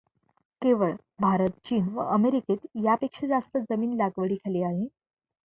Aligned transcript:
केवळ 0.61 0.93
भारत, 1.21 1.51
चीन 1.65 1.87
व 1.89 2.05
अमेरिकेत 2.13 2.65
यापेक्षा 2.85 3.27
जास्त 3.27 3.57
जमीन 3.69 3.95
लागवडीखाली 3.97 4.63
आहे. 4.63 4.87